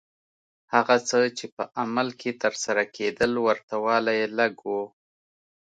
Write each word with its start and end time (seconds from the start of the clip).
هغه 0.73 0.95
څه 1.09 1.19
چې 1.37 1.45
په 1.55 1.63
عمل 1.81 2.07
کې 2.19 2.31
ترسره 2.43 2.83
کېدل 2.95 3.31
ورته 3.47 3.75
والی 3.85 4.13
یې 4.19 4.27
لږ 4.39 4.53
و. 4.71 4.71